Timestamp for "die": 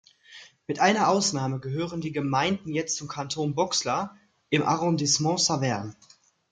2.01-2.11